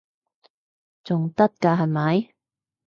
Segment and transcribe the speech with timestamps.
[1.03, 2.29] 仲得㗎係咪？